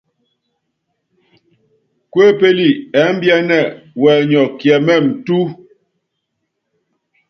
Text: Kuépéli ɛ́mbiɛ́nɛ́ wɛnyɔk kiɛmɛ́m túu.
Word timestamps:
Kuépéli 2.11 2.67
ɛ́mbiɛ́nɛ́ 3.01 3.61
wɛnyɔk 4.01 4.49
kiɛmɛ́m 4.59 5.05
túu. 5.25 5.47